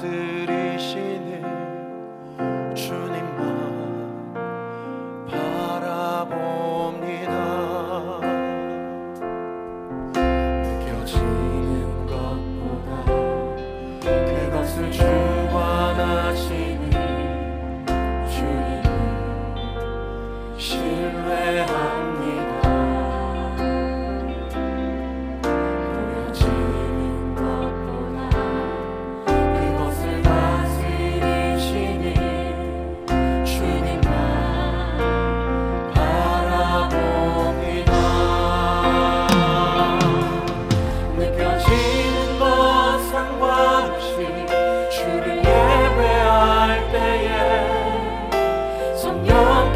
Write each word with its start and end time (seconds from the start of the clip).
다 0.00 0.39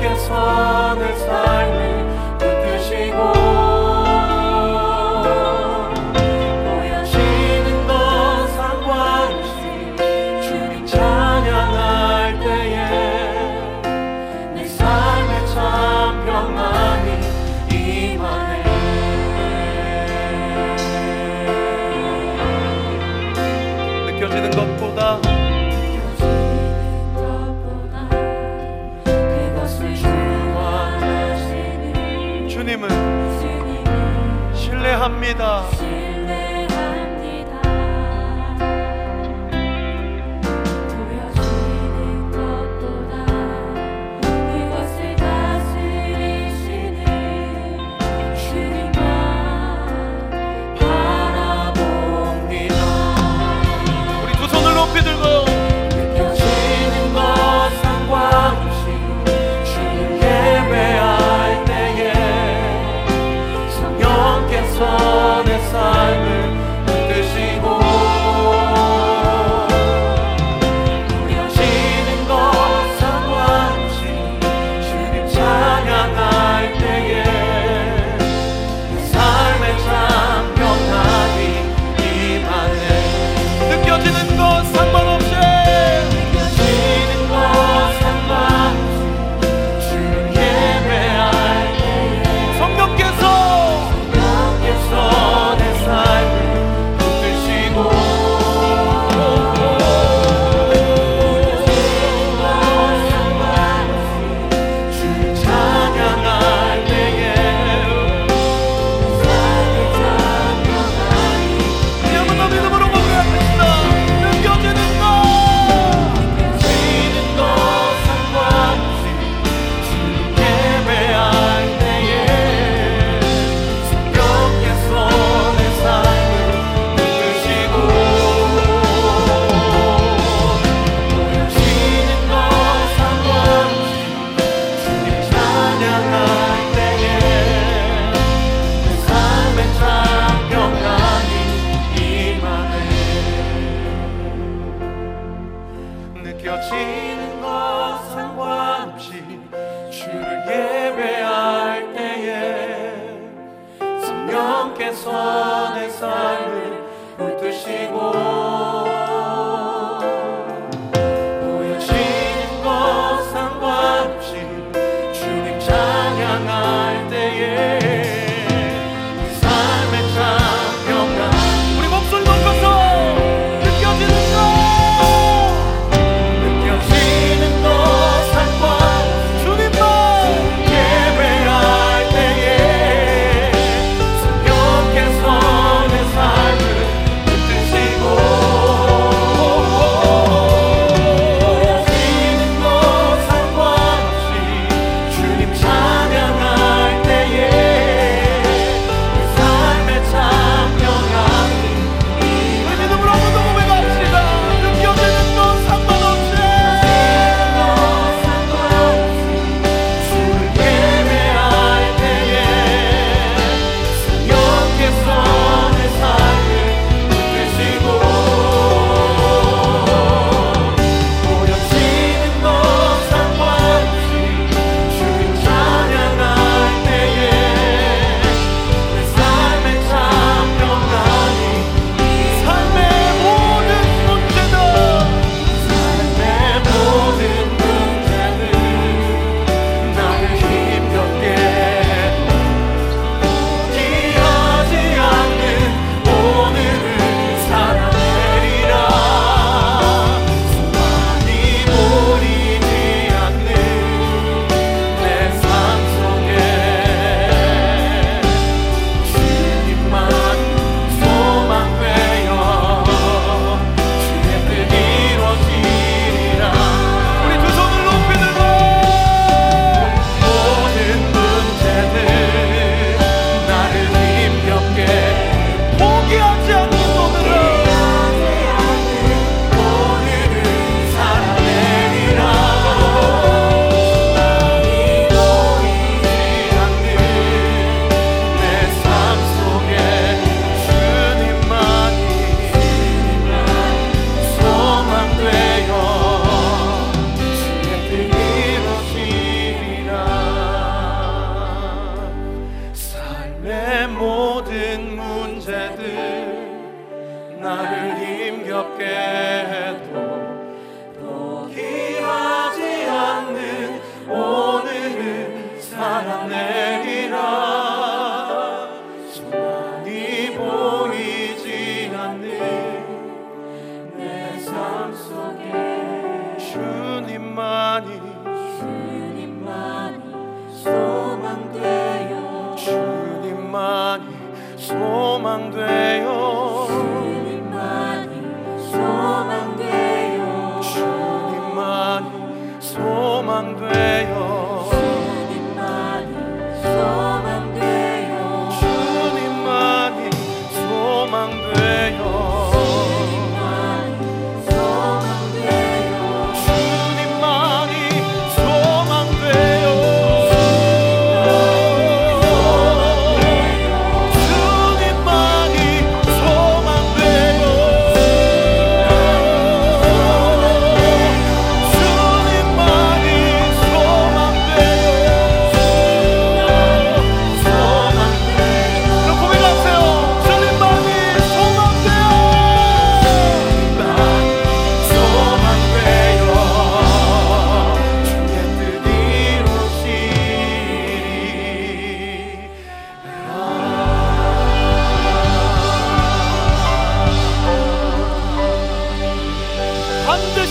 Gesungen 0.05 1.44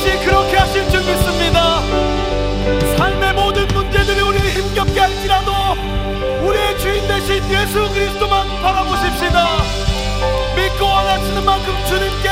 역시 0.04 0.26
그렇게 0.26 0.58
하실 0.58 0.90
줄 0.90 1.00
믿습니다. 1.00 1.80
삶의 2.98 3.34
모든 3.36 3.66
문제들이 3.70 4.20
우리를 4.20 4.50
힘겹게 4.50 5.00
할지라도 5.00 5.54
우리의 6.46 6.78
주인 6.78 7.08
되신 7.08 7.50
예수 7.50 7.90
그리스도만 7.94 8.46
바라보십시다. 8.62 9.48
믿고 10.58 10.86
원하시는 10.86 11.46
만큼 11.46 11.74
주님께 11.88 12.30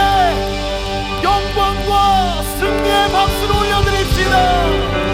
영광과 1.24 2.44
승리의 2.60 3.10
박수를 3.10 3.56
올려드립시다. 3.56 5.11